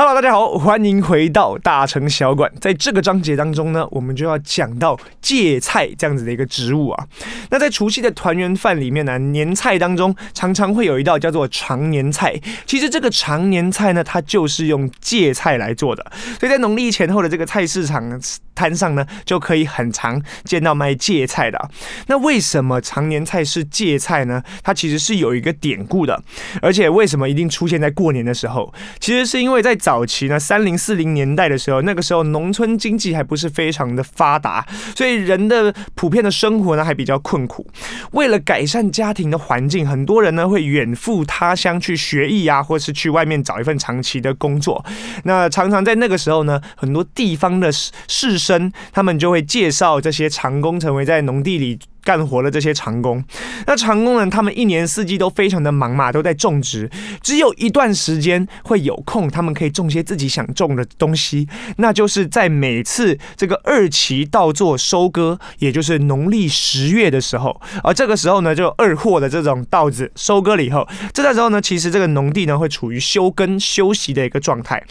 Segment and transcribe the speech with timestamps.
[0.00, 2.50] Hello，大家好，欢迎回到大城小馆。
[2.58, 7.06] 在这个章节当中呢，我们就要讲到芥菜这样子的一个植物啊。
[7.50, 12.34] 那在除夕的团圆饭里面呢，年菜当中常常会有一道叫做常年菜。
[12.64, 16.10] 其实这个常年菜呢，它就是用芥菜来做的。
[16.38, 18.18] 所以在农历前后的这个菜市场
[18.54, 21.70] 摊上呢，就可以很常见到卖芥菜的。
[22.06, 24.42] 那为什么常年菜是芥菜呢？
[24.62, 26.18] 它其实是有一个典故的。
[26.62, 28.72] 而且为什么一定出现在过年的时候？
[28.98, 37.66] 其实是因为在早早期呢，三零四零年代的时候，那个时候农村经济还不是非常的发达，所以人的普遍的生活呢还比较困苦。
[38.12, 44.84] 为了改善家庭的环境，很多人呢会远赴他乡去学艺啊，或是去外面找一份长期的工作。
[45.24, 51.76] 那常常在那个时候呢，很多地方的士绅他们就会介绍这些长工成为在农地里。
[52.10, 53.22] 干活的这些长工，
[53.68, 56.90] 那长工呢，他们一年四季都非常的忙嘛，都在种植，
[57.22, 61.46] 只有一段时间会有空，他们可以种些自己想种的东西，
[61.76, 74.82] 那就是在每次这个二期稻作收割，也就是农历十月的时候，而这个时候呢，就二货的这种稻子收割了以后，这段时候呢，其实这个农地呢会处于休耕休息的一个状态，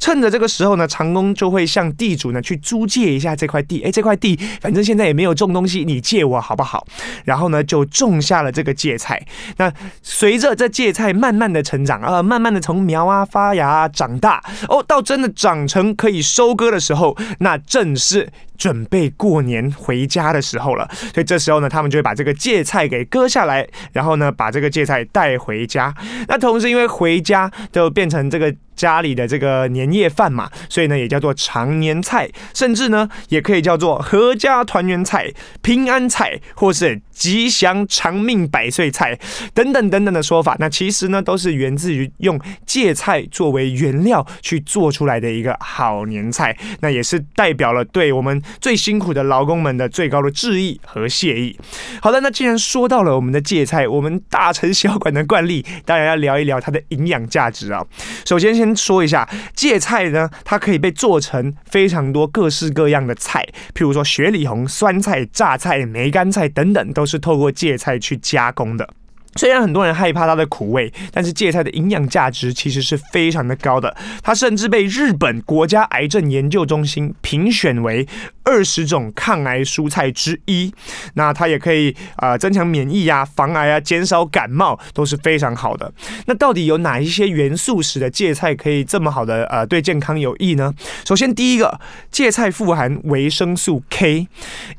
[0.00, 6.54] 趁着这个时候呢，长工就会向地主呢去租借一下这块地，哎，这块地反正现在也没有种东西，你借我好。
[6.54, 6.63] 好不好？
[6.64, 6.86] 好
[7.24, 9.22] 然后呢，就种下了这个芥菜。
[9.58, 20.88] 那随着这芥菜慢慢的成长啊，慢慢的从苗啊发芽啊长大哦，到真的长成可以收割的时候，那正是准备过年回家的时候了。
[21.12, 25.94] 所以这时候呢，他们就会把这个芥菜给割下来，然后呢，把这个芥菜带回家。
[26.26, 28.54] 那同时，因为回家就变成这个。
[28.76, 35.30] 家里的这个年夜饭嘛，所以呢也叫做常年菜，甚至呢也可以叫做阖家团圆菜、
[35.62, 39.16] 平安菜，或是吉祥长命百岁菜
[39.54, 40.56] 等等等等的说法。
[40.58, 51.56] 那其实呢都是源自于用芥菜作为原料去做出来的一个好年菜，那也是代表了对我们最辛苦的劳工们的最高的致意和谢意。
[52.02, 57.84] 好的，那既然说到了我们的芥菜，我们大成小馆的惯例，当然要聊一聊它的营养价值啊。
[58.26, 58.63] 首先先。
[58.64, 68.88] 先说一下芥菜呢，它可以被做成非常多各式各样的菜，譬如说雪里红、酸菜、榨菜、梅干菜等等，都是透过芥菜去加工的。
[69.36, 73.94] 虽然很多人害怕它的苦味，但是芥菜的营养价值其实是非常的高的。
[74.22, 78.06] 它甚至被日本国家癌症研究中心评选为
[78.44, 80.72] 二十种抗癌蔬菜之一。
[81.14, 85.92] 那它也可以啊、呃、增强免疫啊、防癌啊、减少感冒都是非常好的。
[86.26, 90.72] 那到底有哪一些元素使得芥菜可以这么好的呃对健康有益呢？
[91.04, 94.28] 首先第一个，芥菜富含维生素 K，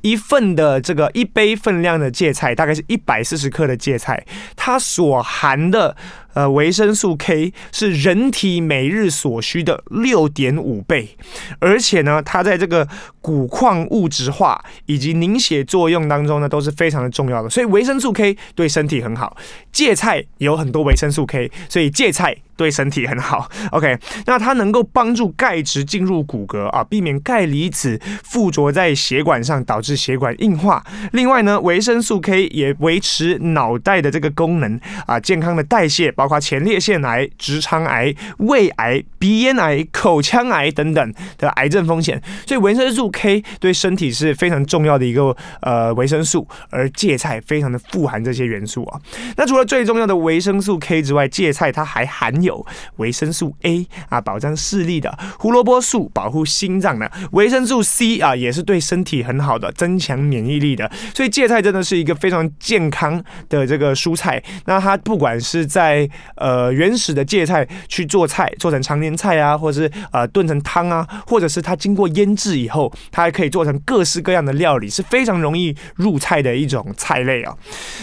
[0.02, 4.26] 一份的这个一杯分量的芥菜大概是一百四十克的芥菜。
[4.56, 5.96] 它所含的
[6.36, 11.18] 呃维生素 K 是人体每日所需的六点五倍，
[11.58, 12.88] 而且呢，它在这个
[13.22, 19.36] 骨矿物质化以及凝血作用当中呢都是非常的重要的，所以维生素 K 对身体很好。
[19.72, 22.38] 芥菜有很多维生素 K，所以芥菜。
[22.56, 30.84] 对身体很好， OK，那它能够帮助钙质进入骨骼啊，避免钙离子附着在血管上，导致血管硬化。
[31.12, 42.22] 另外呢，维生素 K 也维持脑袋的这个功能啊，健康的代谢，包括前列腺癌、直肠癌、胃癌、鼻咽癌、口腔癌等等的癌症风险。
[42.46, 49.00] 所以维生素 K 对身体是非常重要的一个呃维生素，而芥菜非常的富含这些元素啊。
[49.38, 60.90] 那除了最重要的维生素 K 之外，芥菜它还含有维生素 A 啊，保障视力的；胡萝卜素保护心脏的；维生素 C 啊，也是对身体很好的，增强免疫力的。
[61.14, 64.42] 所以芥菜真的是一个非常健康的这个蔬菜。
[64.66, 77.56] 那它不管是在呃原始的芥菜去做菜，做成长年菜啊，或者是呃炖成汤啊，或者是它经过腌制以后，它还可以做成各式各样的料理，是非常容易入菜的一种菜类啊。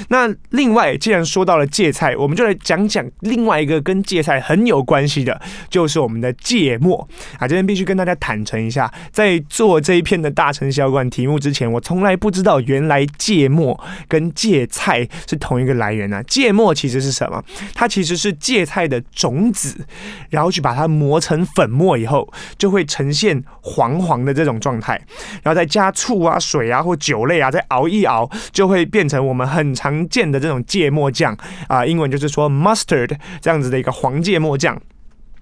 [0.09, 4.32] 那另外，既然说到了芥菜，我们就来讲讲另外一个跟芥菜。
[4.41, 7.07] 很有关系的，就是我们的芥末
[7.39, 7.47] 啊！
[7.49, 16.23] 这边必须跟大家坦诚一下，在做这一篇的大成小馆题目之前，我从来不知道原来芥末跟芥菜是同一个来源啊！
[16.23, 17.43] 芥末其实是什么？
[17.75, 19.85] 它其实是芥菜的种子，
[20.31, 24.95] 然后去把它磨成粉末以后，就会呈现黄黄的这种状态，
[25.43, 31.37] 然后再加醋啊、水啊或酒类啊，再熬一熬，就会变成我们很常见的这种芥末酱
[31.69, 31.85] 啊！
[31.85, 34.22] 英文就是说 mustard 这样子的一个黄。
[34.23, 34.81] 芥末酱，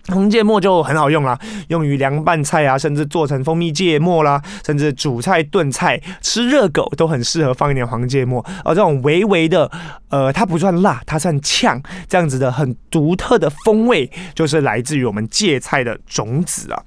[0.08, 1.38] 红芥末就很好用啦，
[1.68, 8.44] 用于凉拌菜啊，甚至做成蜂蜜芥末啦，甚至煮菜炖菜，吃热狗都很适合放一点黄芥末。
[8.64, 9.70] 而这种微微的，
[10.08, 16.82] 呃，它不算辣，它算呛，这样子的很独特的风味，就是来自于我们芥菜的种子啊。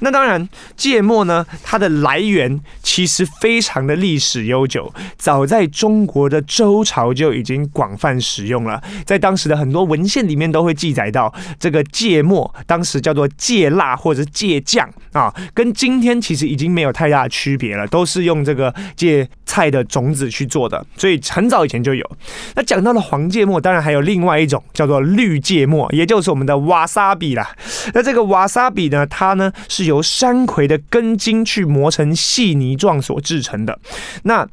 [0.00, 12.54] 那当然，芥末呢，它的来源其实非常的历史悠久，早在中国的周朝就已经广泛使用了，在当时的很多文献里面都会记载到这个芥末。
[12.66, 22.10] 当时叫做芥辣或者芥酱啊，跟今天其实已经没有太大区别了，都是用这个芥菜的种子去做的，所以很早以前就有。
[22.54, 27.48] 那讲到了黄芥末，当然还有另外一种叫做绿芥末，也就是我们的瓦萨比啦。
[27.94, 33.78] 那这个瓦萨比呢，它呢是由山葵的根茎去磨成细泥状所制成的。
[34.22, 34.46] 那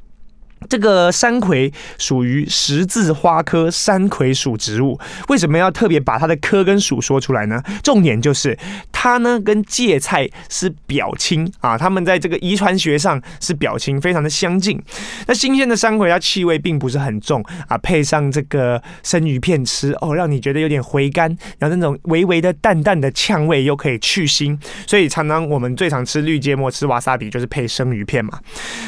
[0.68, 7.62] 这个山葵属于十字花科山葵属植物，为什么要特别把它的科跟属说出来呢？
[7.84, 8.58] 重点就是
[8.92, 14.82] 它呢跟芥菜是表亲啊，它们在这个遗传学上是表亲，非常的相近。
[15.28, 21.30] 那新鲜的山葵它气味并不是很重啊，配上这个生鱼片吃哦，让你觉得有点回甘，
[21.60, 24.58] 然后那种微微的淡淡的呛味又可以去腥，
[24.88, 28.40] 所以常常我们最常吃绿芥末吃瓦萨比就是配生鱼片嘛。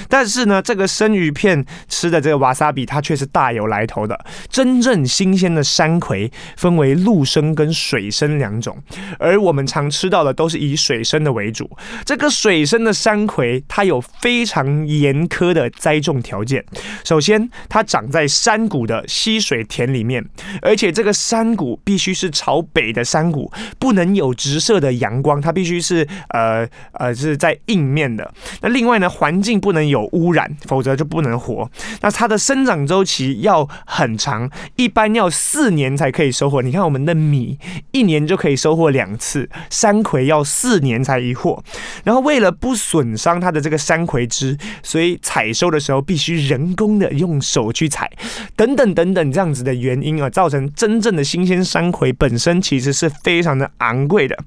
[0.10, 4.20] 但是呢，这个生鱼片吃的这个瓦萨比，它却是大有来头的。
[4.50, 8.78] 真正新鲜的山葵分为陆生跟水生两种，
[9.20, 11.70] 而我们常吃到的都是以水生的为主。
[12.06, 16.64] 这个水生的山葵，它有非常严苛的栽种条件。
[17.04, 20.24] 首先，它长在山谷的溪水田里面，
[20.62, 28.34] 而且这个山谷必须是朝北的山谷，不能有直射的阳光，它必须是呃呃是在硬面的。
[28.62, 31.72] 那另外呢，环境不能有污染，否则就不能活。
[32.02, 36.62] 那它的生长周期要很长，一般要四年才可以收获。
[36.62, 37.58] 你看我们的米，
[37.92, 41.64] 一年就可以收获两次，山葵要四年才一获。
[42.04, 48.12] 然后为了不损伤它的这个山葵枝，所以采收的时候必须人工的用手去采，
[48.56, 54.38] 等等等等这样子的原因啊，造成真正的新鲜山葵本身其实是非常的昂贵的。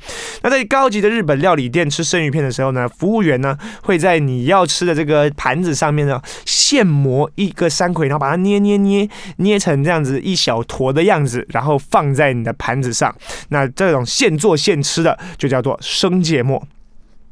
[0.42, 13.14] 那在高级的日本料理店吃生鱼片的时候呢，服务员呢会在你要吃的这个盘子上面呢现磨一个山葵，然后把它捏捏捏捏成这样子一小坨的样子，然后放在你的盘子上。
[13.48, 16.66] 那这种现做现吃的就叫做生芥末。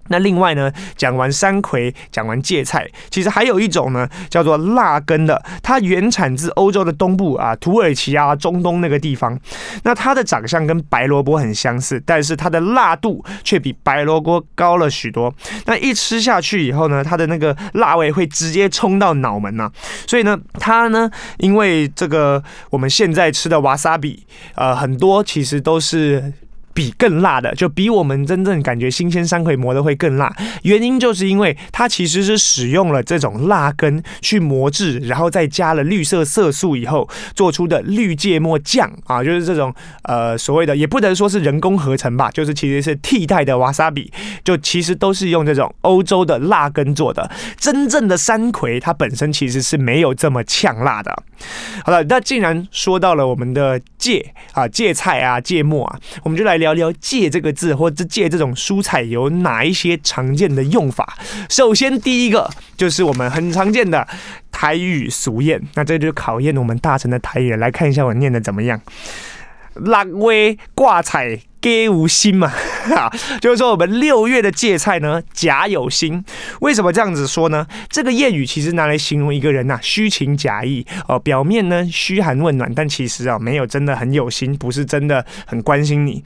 [0.08, 9.38] 那另外呢，讲完山葵，讲完芥菜，其实还有一种呢，叫做辣根的，它原产自欧洲的东部啊，土耳其啊，中东那个地方。
[9.84, 15.32] 那它的长相跟白萝卜很相似，但是它的辣度却比白萝卜高了许多。
[15.66, 19.72] 那一吃下去以后呢，它的那个辣味会直接冲到脑门呐、啊。
[20.06, 26.32] 所以呢，它呢，因为这个我们现在吃的瓦萨比，呃，很多其实都是。
[26.78, 30.32] 比更辣的，就比我们真正感觉新鲜山葵磨的会更辣。
[30.62, 44.12] 原因就是因为它其实是使用了这种辣根去磨制，然后再加了绿色色素以后做出的绿芥末酱啊，就是这种呃所谓的，也不能说是人工合成吧，就是其实是替代的瓦萨比，
[44.44, 47.28] 就其实都是用这种欧洲的辣根做的。
[47.56, 51.24] 真正的山葵它本身其实是没有这么呛辣的。
[51.84, 56.78] 好了，那既然说到了我们的芥啊芥菜啊芥末啊，我们就来聊。
[56.78, 61.18] 聊“芥”这个字，或者“芥”这种蔬菜有哪一些常见的用法？
[61.48, 64.06] 首先，第一个就是我们很常见的
[64.52, 67.56] 台语俗谚，那这就考验我们大臣的台语。
[67.56, 68.80] 来看一下我念的怎么样？
[69.74, 72.52] 六月挂彩皆无心嘛，
[72.94, 73.10] 哈，
[73.40, 76.24] 就是说我们六月的芥菜呢，假有心。
[76.60, 77.66] 为什么这样子说呢？
[77.88, 86.22] 这个谚语其实拿来形容一个人呐、虚情假意哦，表面呢嘘寒问暖，但其实啊没有真的很有心，不是真的很关心你。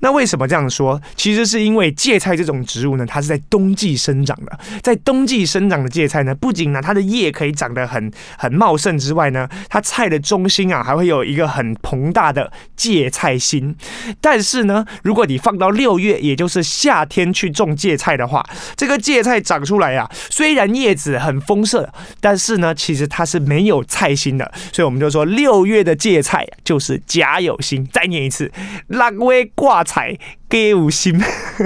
[0.00, 1.00] 那为什么这样说？
[1.16, 13.74] 其实是因为芥菜这种植物呢，它是在冬季生长的，在冬季生长的芥菜呢，不仅呢它的叶可以长得很很茂盛之外呢，它菜的中心啊还会有一个很膨大的芥菜心，
[14.20, 14.84] 但是呢。
[15.02, 18.42] 如果你放到六六月，也就是夏天去种芥菜的话，
[18.74, 21.86] 这个芥菜长出来啊，虽然叶子很丰盛，
[22.18, 27.86] 但是呢，其实它是没有菜心的，所以我们就说六月的芥菜就是假有心。
[27.92, 28.50] 再念一次，
[28.88, 30.16] 六月挂菜。
[30.52, 31.18] 芥有心，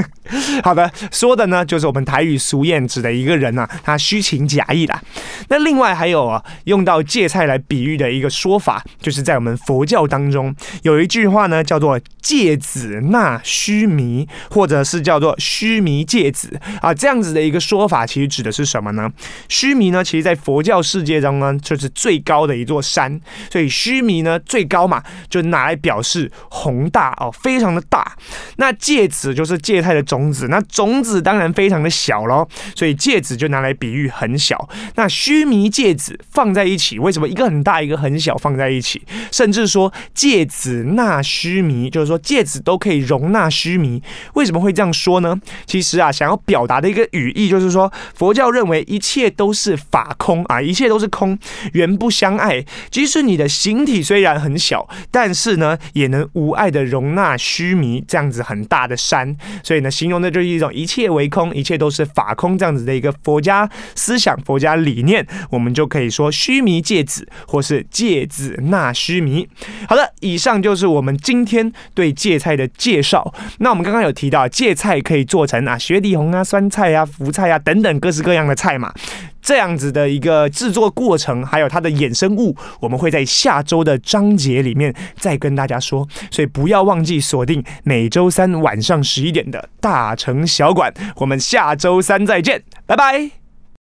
[0.62, 5.02] 好的，说的呢就是我们台语俗谚指的一个人啊，他虚情假意啦。
[5.49, 14.15] 那另外还有啊，用到芥菜来比喻的一个说法，就是在我们佛教当中有一句话呢，叫做“芥子纳须弥，
[14.50, 19.11] 或者是叫做须弥芥子啊，这样子的一个说法，其实指的是什么呢？
[19.49, 23.20] 须弥呢，其实在佛教世界中呢，就是最高的一座山，
[23.50, 28.16] 所以须弥呢最高嘛，就拿来表示宏大哦，非常的大。
[28.56, 34.68] 那芥子就是芥菜的种子，那种子当然非常的小喽，所以芥子就拿来比喻很小。
[34.94, 39.02] 那须弥芥子放在一起，为什么一个很大，一个很小放在一起？
[39.32, 44.02] 甚至说芥子纳须弥，就是说芥子都可以容纳须弥。
[44.34, 45.38] 为什么会这样说呢？
[45.66, 51.38] 其实啊，想要表达的一个语义就是说，佛教认为一切都是法空啊，一切都是空，
[51.72, 52.64] 缘不相爱。
[52.90, 59.36] 即使你的形体虽然很小，但是呢，也能无碍的容纳须弥这样子很大的山。
[59.62, 65.26] 所以呢，形容的就是一种一切为空，一切都是法空这样子的一个佛家思想、佛家理念。
[65.50, 69.48] 我们就可以说须弥芥子，或是芥子纳须弥。
[69.88, 73.32] 好的，以上就是我们今天对芥菜的介绍。
[73.58, 78.92] 那我们刚刚刚有提到，芥菜可以做成啊雪里红啊、酸菜啊、福菜啊等等各式各样的菜嘛。
[79.40, 86.06] 这样子的一个制作过程，还有它的衍生物，我们会在下周的章节里面再跟大家说。
[86.32, 90.92] 所以不要忘记锁定每周三晚上十一点的大城小馆。
[91.16, 93.45] 我们下周三再见，拜拜。